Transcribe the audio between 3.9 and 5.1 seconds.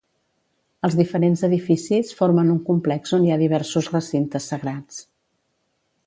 recintes sagrats.